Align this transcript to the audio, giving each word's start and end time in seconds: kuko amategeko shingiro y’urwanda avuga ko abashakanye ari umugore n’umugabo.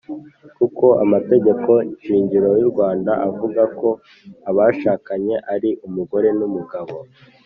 kuko 0.57 0.85
amategeko 1.03 1.71
shingiro 2.03 2.49
y’urwanda 2.61 3.11
avuga 3.29 3.61
ko 3.79 3.89
abashakanye 4.49 5.35
ari 5.53 5.69
umugore 5.87 6.29
n’umugabo. 6.39 6.95